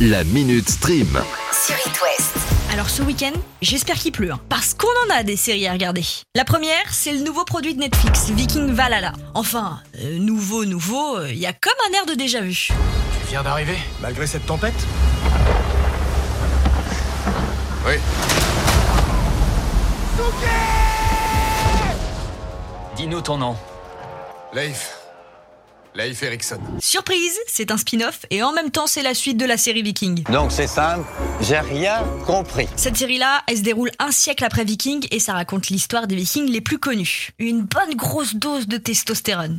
La 0.00 0.22
Minute 0.24 0.68
Stream. 0.68 1.08
sur 1.52 1.74
It 1.74 2.00
West. 2.00 2.36
Alors 2.72 2.88
ce 2.88 3.02
week-end, 3.02 3.32
j'espère 3.62 3.96
qu'il 3.96 4.12
pleut, 4.12 4.30
hein, 4.30 4.38
parce 4.48 4.74
qu'on 4.74 4.86
en 4.86 5.14
a 5.14 5.22
des 5.24 5.36
séries 5.36 5.66
à 5.66 5.72
regarder. 5.72 6.04
La 6.36 6.44
première, 6.44 6.92
c'est 6.92 7.12
le 7.12 7.20
nouveau 7.20 7.44
produit 7.44 7.74
de 7.74 7.80
Netflix, 7.80 8.28
Viking 8.30 8.72
Valhalla. 8.72 9.12
Enfin, 9.34 9.80
euh, 10.00 10.18
nouveau, 10.18 10.64
nouveau, 10.64 11.24
il 11.26 11.38
y 11.38 11.46
a 11.46 11.52
comme 11.52 11.72
un 11.90 11.98
air 11.98 12.06
de 12.06 12.14
déjà 12.14 12.40
vu. 12.40 12.68
Tu 13.22 13.30
viens 13.30 13.42
d'arriver, 13.42 13.76
malgré 14.00 14.26
cette 14.26 14.46
tempête 14.46 14.74
Oui. 17.86 17.94
Dis-nous 22.96 23.20
ton 23.20 23.38
nom. 23.38 23.56
Leif. 24.52 24.97
Leif 25.98 26.22
Erikson. 26.22 26.60
Surprise, 26.78 27.36
c'est 27.48 27.72
un 27.72 27.76
spin-off 27.76 28.24
et 28.30 28.40
en 28.44 28.52
même 28.52 28.70
temps 28.70 28.86
c'est 28.86 29.02
la 29.02 29.14
suite 29.14 29.36
de 29.36 29.44
la 29.44 29.56
série 29.56 29.82
Viking. 29.82 30.22
Donc 30.30 30.52
c'est 30.52 30.68
simple, 30.68 31.04
j'ai 31.40 31.58
rien 31.58 32.04
compris. 32.24 32.68
Cette 32.76 32.96
série-là, 32.96 33.42
elle 33.48 33.56
se 33.56 33.62
déroule 33.62 33.90
un 33.98 34.12
siècle 34.12 34.44
après 34.44 34.62
Viking 34.62 35.08
et 35.10 35.18
ça 35.18 35.32
raconte 35.32 35.70
l'histoire 35.70 36.06
des 36.06 36.14
Vikings 36.14 36.48
les 36.48 36.60
plus 36.60 36.78
connus. 36.78 37.30
Une 37.40 37.62
bonne 37.62 37.96
grosse 37.96 38.36
dose 38.36 38.68
de 38.68 38.76
testostérone. 38.76 39.58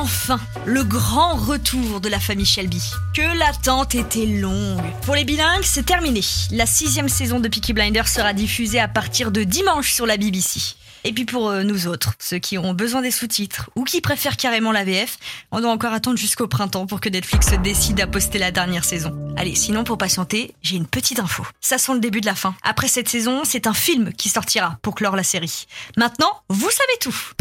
Enfin, 0.00 0.38
le 0.64 0.84
grand 0.84 1.34
retour 1.34 2.00
de 2.00 2.08
la 2.08 2.20
famille 2.20 2.46
Shelby. 2.46 2.80
Que 3.14 3.36
l'attente 3.36 3.96
était 3.96 4.26
longue. 4.26 4.80
Pour 5.02 5.16
les 5.16 5.24
bilingues, 5.24 5.64
c'est 5.64 5.84
terminé. 5.84 6.20
La 6.52 6.66
sixième 6.66 7.08
saison 7.08 7.40
de 7.40 7.48
Peaky 7.48 7.72
Blinders 7.72 8.06
sera 8.06 8.32
diffusée 8.32 8.78
à 8.78 8.86
partir 8.86 9.32
de 9.32 9.42
dimanche 9.42 9.92
sur 9.92 10.06
la 10.06 10.16
BBC. 10.16 10.76
Et 11.02 11.12
puis 11.12 11.24
pour 11.24 11.48
euh, 11.48 11.64
nous 11.64 11.88
autres, 11.88 12.12
ceux 12.20 12.38
qui 12.38 12.58
ont 12.58 12.74
besoin 12.74 13.02
des 13.02 13.10
sous-titres 13.10 13.70
ou 13.74 13.82
qui 13.82 14.00
préfèrent 14.00 14.36
carrément 14.36 14.70
la 14.70 14.84
VF, 14.84 15.18
on 15.50 15.60
doit 15.60 15.72
encore 15.72 15.92
attendre 15.92 16.16
jusqu'au 16.16 16.46
printemps 16.46 16.86
pour 16.86 17.00
que 17.00 17.08
Netflix 17.08 17.48
décide 17.64 18.00
à 18.00 18.06
poster 18.06 18.38
la 18.38 18.52
dernière 18.52 18.84
saison. 18.84 19.18
Allez, 19.36 19.56
sinon 19.56 19.82
pour 19.82 19.98
patienter, 19.98 20.54
j'ai 20.62 20.76
une 20.76 20.86
petite 20.86 21.18
info. 21.18 21.44
Ça 21.60 21.76
sent 21.76 21.94
le 21.94 22.00
début 22.00 22.20
de 22.20 22.26
la 22.26 22.36
fin. 22.36 22.54
Après 22.62 22.86
cette 22.86 23.08
saison, 23.08 23.42
c'est 23.44 23.66
un 23.66 23.74
film 23.74 24.12
qui 24.12 24.28
sortira 24.28 24.78
pour 24.80 24.94
clore 24.94 25.16
la 25.16 25.24
série. 25.24 25.66
Maintenant, 25.96 26.30
vous 26.48 26.70
savez 26.70 26.98
tout. 27.00 27.32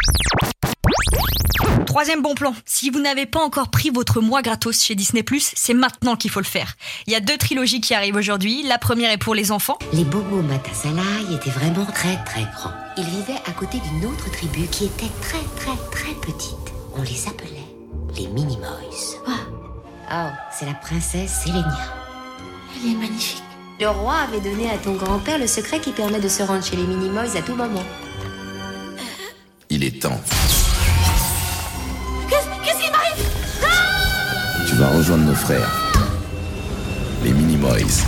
Troisième 1.86 2.22
bon 2.22 2.36
plan, 2.36 2.54
si 2.66 2.90
vous 2.90 3.00
n'avez 3.00 3.26
pas 3.26 3.40
encore 3.40 3.70
pris 3.70 3.90
votre 3.90 4.22
mois 4.22 4.42
gratos 4.42 4.84
chez 4.84 4.96
Disney+, 4.96 5.24
c'est 5.40 5.74
maintenant 5.74 6.16
qu'il 6.16 6.30
faut 6.30 6.40
le 6.40 6.46
faire. 6.46 6.76
Il 7.08 7.14
y 7.14 7.16
a 7.16 7.20
deux 7.20 7.38
trilogies 7.38 7.82
qui 7.82 7.94
arrivent 7.94 8.16
aujourd'hui. 8.16 8.64
La 8.64 8.78
première 8.78 9.12
est 9.12 9.18
pour 9.18 9.34
les 9.34 9.52
enfants. 9.52 9.78
Les 9.94 10.04
Bobo 10.04 10.42
Matasalai 10.42 11.34
étaient 11.34 11.50
vraiment 11.50 11.86
très 11.86 12.24
très 12.26 12.44
grands. 12.44 12.74
Ils 12.98 13.06
vivaient 13.06 13.42
à 13.46 13.52
côté 13.52 13.80
d'une 13.80 14.06
autre 14.06 14.30
tribu 14.32 14.68
qui 14.68 14.86
était 14.86 15.12
très 15.22 15.44
très 15.56 15.76
très 15.92 16.14
petite. 16.22 16.54
On 16.96 17.02
les 17.02 17.28
appelait 17.28 17.66
les 18.16 18.28
Minimoys. 18.28 19.18
Oh, 20.10 20.30
c'est 20.52 20.66
la 20.66 20.74
princesse 20.74 21.42
Sélénia. 21.44 21.96
Elle 22.76 22.92
est 22.92 22.96
magnifique. 22.96 23.44
Le 23.80 23.90
roi 23.90 24.16
avait 24.16 24.40
donné 24.40 24.70
à 24.70 24.78
ton 24.78 24.94
grand-père 24.94 25.38
le 25.38 25.48
secret 25.48 25.80
qui 25.80 25.92
permet 25.92 26.20
de 26.20 26.30
se 26.30 26.44
rendre 26.44 26.64
chez 26.64 26.76
les 26.76 26.84
Minimoys 26.84 27.36
à 27.36 27.42
tout 27.42 27.56
moment. 27.56 27.84
Il 29.70 29.84
est 29.84 30.02
temps. 30.02 30.20
Vas 34.78 34.90
rejoindre 34.90 35.24
nos 35.24 35.34
frères. 35.34 35.72
Les 37.24 37.32
Minimoys. 37.32 38.04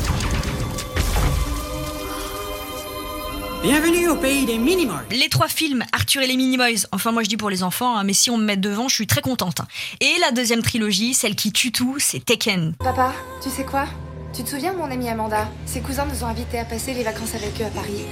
Bienvenue 3.63 4.07
au 4.09 4.15
pays 4.15 4.45
des 4.45 4.59
Minimoys. 4.59 5.01
Les 5.09 5.29
trois 5.29 5.47
films, 5.47 5.83
Arthur 5.93 6.21
et 6.21 6.27
les 6.27 6.37
Minimoys, 6.37 6.85
enfin 6.91 7.11
moi 7.11 7.23
je 7.23 7.27
dis 7.27 7.37
pour 7.37 7.49
les 7.49 7.63
enfants, 7.63 7.97
hein, 7.97 8.03
mais 8.03 8.13
si 8.13 8.29
on 8.29 8.37
me 8.37 8.43
met 8.43 8.55
devant, 8.55 8.87
je 8.87 8.93
suis 8.93 9.07
très 9.07 9.21
contente. 9.21 9.61
Et 9.99 10.13
la 10.21 10.29
deuxième 10.29 10.61
trilogie, 10.61 11.15
celle 11.15 11.35
qui 11.35 11.51
tue 11.51 11.71
tout, 11.71 11.95
c'est 11.97 12.23
Tekken. 12.23 12.75
Papa, 12.77 13.13
tu 13.41 13.49
sais 13.49 13.65
quoi? 13.65 13.85
Tu 14.31 14.43
te 14.43 14.49
souviens 14.49 14.73
de 14.73 14.77
mon 14.77 14.91
amie 14.91 15.09
Amanda? 15.09 15.49
Ses 15.65 15.81
cousins 15.81 16.05
nous 16.05 16.23
ont 16.23 16.27
invités 16.27 16.59
à 16.59 16.65
passer 16.65 16.93
les 16.93 17.03
vacances 17.03 17.33
avec 17.33 17.59
eux 17.59 17.65
à 17.65 17.69
Paris. 17.69 18.05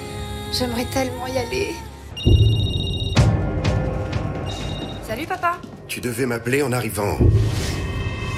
J'aimerais 0.58 0.86
tellement 0.86 1.28
y 1.28 1.38
aller. 1.38 1.76
Salut 5.08 5.28
papa 5.28 5.58
Tu 5.88 6.02
devais 6.02 6.26
m'appeler 6.26 6.64
en 6.64 6.72
arrivant. 6.72 7.20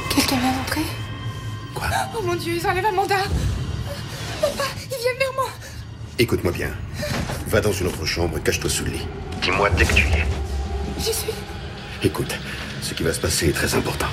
Quelqu'un 0.09 0.38
vient 0.38 0.52
d'entrer 0.53 0.81
Quoi 1.74 1.88
Oh 2.18 2.22
mon 2.24 2.36
dieu, 2.36 2.53
ils 2.56 2.68
enlèvent 2.68 2.86
Amanda 2.86 3.18
Papa, 4.42 4.64
ils 4.84 4.88
viennent 4.97 5.18
vers 5.20 5.34
moi 5.36 5.50
Écoute-moi 6.18 6.52
bien. 6.52 6.72
Va 7.47 7.62
dans 7.62 7.72
une 7.72 7.88
autre 7.88 8.06
chambre, 8.06 8.40
cache-toi 8.40 8.69
sous 8.69 8.86
le 8.86 8.92
lit. 8.92 9.08
Dis-moi 9.42 9.69
dès 9.72 9.86
que 9.86 9.94
tu 9.94 10.08
y 10.08 10.12
es. 10.12 10.25
J'y 10.98 11.14
suis. 11.14 11.31
Écoute, 12.03 12.34
ce 12.81 12.94
qui 12.94 13.03
va 13.03 13.14
se 13.14 13.19
passer 13.19 13.50
est 13.50 13.53
très 13.53 13.74
important. 13.75 14.08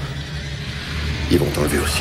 Ils 1.31 1.39
vont 1.39 1.51
t'enlever 1.51 1.79
aussi. 1.79 2.01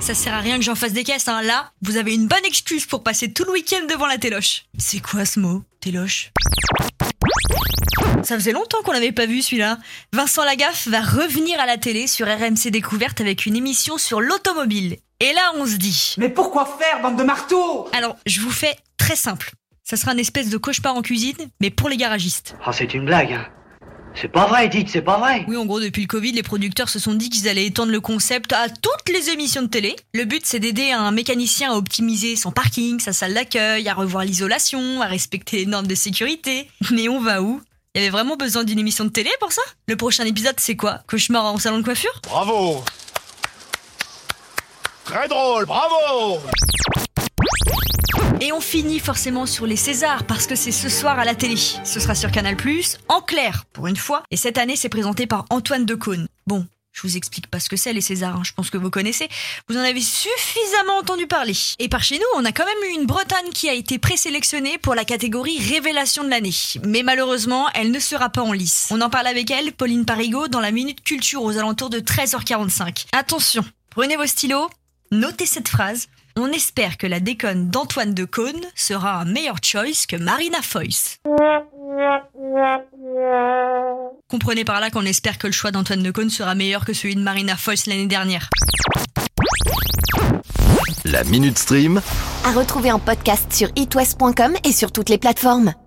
Ça 0.00 0.14
sert 0.14 0.34
à 0.34 0.40
rien 0.40 0.58
que 0.58 0.64
j'en 0.64 0.74
fasse 0.74 0.92
des 0.92 1.04
caisses, 1.04 1.28
hein. 1.28 1.42
Là, 1.42 1.70
vous 1.80 1.96
avez 1.96 2.14
une 2.14 2.26
bonne 2.26 2.44
excuse 2.44 2.84
pour 2.86 3.02
passer 3.02 3.32
tout 3.32 3.44
le 3.44 3.52
week-end 3.52 3.86
devant 3.88 4.06
la 4.06 4.18
téloche. 4.18 4.64
C'est 4.76 5.00
quoi 5.00 5.24
ce 5.24 5.40
mot, 5.40 5.62
téloche? 5.80 6.30
Ça 8.22 8.36
faisait 8.36 8.52
longtemps 8.52 8.82
qu'on 8.84 8.92
l'avait 8.92 9.12
pas 9.12 9.26
vu 9.26 9.42
celui-là. 9.42 9.78
Vincent 10.12 10.44
Lagaffe 10.44 10.88
va 10.88 11.00
revenir 11.00 11.58
à 11.60 11.66
la 11.66 11.76
télé 11.76 12.06
sur 12.06 12.26
RMC 12.26 12.70
Découverte 12.70 13.20
avec 13.20 13.46
une 13.46 13.56
émission 13.56 13.98
sur 13.98 14.20
l'automobile. 14.20 14.96
Et 15.20 15.32
là, 15.32 15.52
on 15.56 15.66
se 15.66 15.76
dit. 15.76 16.14
Mais 16.18 16.28
pourquoi 16.28 16.66
faire, 16.66 17.00
bande 17.00 17.16
de 17.16 17.22
marteaux? 17.22 17.88
Alors, 17.92 18.16
je 18.26 18.40
vous 18.40 18.50
fais 18.50 18.76
très 18.96 19.16
simple. 19.16 19.52
Ça 19.84 19.96
sera 19.96 20.12
une 20.12 20.18
espèce 20.18 20.48
de 20.48 20.56
cauchemar 20.56 20.96
en 20.96 21.02
cuisine, 21.02 21.36
mais 21.60 21.70
pour 21.70 21.88
les 21.88 21.96
garagistes. 21.96 22.56
Ah, 22.64 22.72
c'est 22.72 22.94
une 22.94 23.04
blague, 23.04 23.32
hein. 23.32 23.46
C'est 24.14 24.28
pas 24.28 24.46
vrai, 24.46 24.68
dites, 24.68 24.90
c'est 24.90 25.02
pas 25.02 25.18
vrai. 25.18 25.44
Oui, 25.48 25.56
en 25.56 25.64
gros, 25.64 25.80
depuis 25.80 26.02
le 26.02 26.06
Covid, 26.06 26.32
les 26.32 26.42
producteurs 26.42 26.88
se 26.88 26.98
sont 26.98 27.14
dit 27.14 27.30
qu'ils 27.30 27.48
allaient 27.48 27.66
étendre 27.66 27.92
le 27.92 28.00
concept 28.00 28.52
à 28.52 28.68
toutes 28.68 29.08
les 29.08 29.30
émissions 29.30 29.62
de 29.62 29.68
télé. 29.68 29.96
Le 30.12 30.24
but, 30.24 30.42
c'est 30.44 30.58
d'aider 30.58 30.90
un 30.92 31.10
mécanicien 31.12 31.72
à 31.72 31.76
optimiser 31.76 32.36
son 32.36 32.52
parking, 32.52 33.00
sa 33.00 33.12
salle 33.12 33.34
d'accueil, 33.34 33.88
à 33.88 33.94
revoir 33.94 34.24
l'isolation, 34.24 35.00
à 35.00 35.06
respecter 35.06 35.58
les 35.58 35.66
normes 35.66 35.86
de 35.86 35.94
sécurité. 35.94 36.68
Mais 36.90 37.08
on 37.08 37.20
va 37.20 37.42
où? 37.42 37.60
Il 37.94 38.00
y 38.00 38.04
avait 38.06 38.10
vraiment 38.10 38.36
besoin 38.36 38.64
d'une 38.64 38.78
émission 38.78 39.04
de 39.04 39.10
télé 39.10 39.28
pour 39.38 39.52
ça? 39.52 39.60
Le 39.86 39.96
prochain 39.96 40.24
épisode, 40.24 40.54
c'est 40.56 40.76
quoi? 40.76 41.00
Cauchemar 41.06 41.44
en 41.44 41.58
salon 41.58 41.76
de 41.76 41.84
coiffure? 41.84 42.22
Bravo 42.24 42.82
Très 45.04 45.28
drôle, 45.28 45.66
bravo 45.66 46.40
Et 48.40 48.50
on 48.50 48.62
finit 48.62 48.98
forcément 48.98 49.44
sur 49.44 49.66
les 49.66 49.76
Césars 49.76 50.24
parce 50.24 50.46
que 50.46 50.54
c'est 50.54 50.72
ce 50.72 50.88
soir 50.88 51.18
à 51.18 51.26
la 51.26 51.34
télé. 51.34 51.56
Ce 51.58 52.00
sera 52.00 52.14
sur 52.14 52.30
Canal+, 52.30 52.56
en 53.08 53.20
clair, 53.20 53.66
pour 53.74 53.86
une 53.86 53.96
fois. 53.96 54.22
Et 54.30 54.38
cette 54.38 54.56
année, 54.56 54.76
c'est 54.76 54.88
présenté 54.88 55.26
par 55.26 55.44
Antoine 55.50 55.84
Decaune. 55.84 56.28
Bon, 56.46 56.66
je 56.92 57.02
vous 57.02 57.16
explique 57.16 57.46
pas 57.46 57.58
ce 57.58 57.68
que 57.68 57.76
c'est 57.76 57.92
les 57.92 58.00
Césars, 58.00 58.36
hein, 58.36 58.42
je 58.44 58.52
pense 58.52 58.70
que 58.70 58.76
vous 58.76 58.90
connaissez. 58.90 59.28
Vous 59.68 59.76
en 59.76 59.80
avez 59.80 60.00
suffisamment 60.00 60.98
entendu 60.98 61.26
parler. 61.26 61.56
Et 61.78 61.88
par 61.88 62.02
chez 62.02 62.18
nous, 62.18 62.24
on 62.36 62.44
a 62.44 62.52
quand 62.52 62.66
même 62.66 62.90
eu 62.90 63.00
une 63.00 63.06
Bretagne 63.06 63.50
qui 63.54 63.68
a 63.68 63.72
été 63.74 63.98
présélectionnée 63.98 64.78
pour 64.78 64.94
la 64.94 65.04
catégorie 65.04 65.58
Révélation 65.58 66.22
de 66.22 66.28
l'année. 66.28 66.52
Mais 66.84 67.02
malheureusement, 67.02 67.66
elle 67.74 67.90
ne 67.90 67.98
sera 67.98 68.28
pas 68.28 68.42
en 68.42 68.52
lice. 68.52 68.88
On 68.90 69.00
en 69.00 69.10
parle 69.10 69.26
avec 69.26 69.50
elle, 69.50 69.72
Pauline 69.72 70.04
Parigot, 70.04 70.48
dans 70.48 70.60
la 70.60 70.70
Minute 70.70 71.02
Culture 71.02 71.42
aux 71.42 71.56
alentours 71.56 71.90
de 71.90 72.00
13h45. 72.00 73.06
Attention, 73.12 73.64
prenez 73.90 74.16
vos 74.16 74.26
stylos, 74.26 74.68
notez 75.10 75.46
cette 75.46 75.68
phrase. 75.68 76.08
On 76.36 76.50
espère 76.50 76.96
que 76.96 77.06
la 77.06 77.20
déconne 77.20 77.68
d'Antoine 77.68 78.14
Decaune 78.14 78.60
sera 78.74 79.20
un 79.20 79.26
meilleur 79.26 79.56
choice 79.62 80.06
que 80.08 80.16
Marina 80.16 80.62
Foïs. 80.62 81.18
Comprenez 84.32 84.64
par 84.64 84.80
là 84.80 84.88
qu'on 84.88 85.04
espère 85.04 85.36
que 85.36 85.46
le 85.46 85.52
choix 85.52 85.72
d'Antoine 85.72 86.02
Decaune 86.02 86.30
sera 86.30 86.54
meilleur 86.54 86.86
que 86.86 86.94
celui 86.94 87.14
de 87.14 87.20
Marina 87.20 87.54
Foïs 87.54 87.84
l'année 87.84 88.06
dernière. 88.06 88.48
La 91.04 91.22
Minute 91.24 91.58
Stream. 91.58 92.00
À 92.46 92.52
retrouver 92.52 92.90
en 92.92 92.98
podcast 92.98 93.52
sur 93.52 93.68
itwest.com 93.76 94.54
et 94.64 94.72
sur 94.72 94.90
toutes 94.90 95.10
les 95.10 95.18
plateformes. 95.18 95.74